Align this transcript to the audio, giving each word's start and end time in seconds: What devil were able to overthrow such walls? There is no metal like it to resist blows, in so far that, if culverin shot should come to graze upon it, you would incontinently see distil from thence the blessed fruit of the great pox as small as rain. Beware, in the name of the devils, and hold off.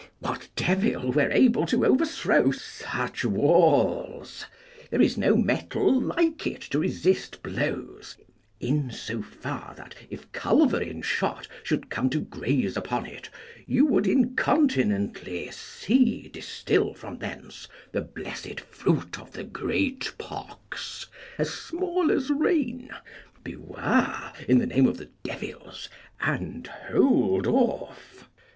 What 0.17 0.47
devil 0.55 1.11
were 1.11 1.29
able 1.29 1.67
to 1.67 1.85
overthrow 1.85 2.49
such 2.49 3.23
walls? 3.23 4.47
There 4.89 4.99
is 4.99 5.15
no 5.15 5.35
metal 5.37 6.01
like 6.01 6.47
it 6.47 6.61
to 6.71 6.79
resist 6.79 7.43
blows, 7.43 8.17
in 8.59 8.89
so 8.89 9.21
far 9.21 9.75
that, 9.77 9.93
if 10.09 10.31
culverin 10.31 11.03
shot 11.03 11.47
should 11.61 11.91
come 11.91 12.09
to 12.09 12.19
graze 12.19 12.75
upon 12.75 13.05
it, 13.05 13.29
you 13.67 13.85
would 13.85 14.07
incontinently 14.07 15.51
see 15.51 16.29
distil 16.29 16.95
from 16.95 17.19
thence 17.19 17.67
the 17.91 18.01
blessed 18.01 18.59
fruit 18.59 19.19
of 19.19 19.33
the 19.33 19.43
great 19.43 20.11
pox 20.17 21.05
as 21.37 21.51
small 21.53 22.09
as 22.11 22.31
rain. 22.31 22.89
Beware, 23.43 24.33
in 24.47 24.57
the 24.57 24.65
name 24.65 24.87
of 24.87 24.97
the 24.97 25.11
devils, 25.23 25.89
and 26.19 26.65
hold 26.89 27.45
off. 27.45 28.27